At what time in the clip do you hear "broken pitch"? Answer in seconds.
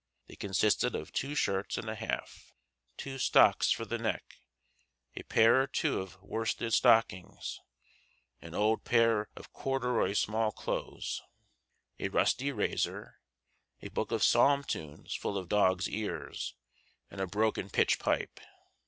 17.27-17.99